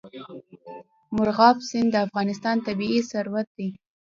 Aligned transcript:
مورغاب 1.15 1.57
سیند 1.69 1.89
د 1.91 1.95
افغانستان 2.07 2.55
طبعي 2.67 2.99
ثروت 3.11 3.47
دی. 3.57 3.69